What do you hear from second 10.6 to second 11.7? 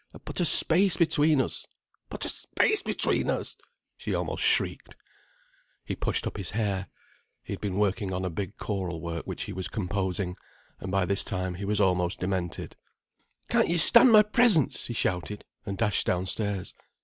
and by this time he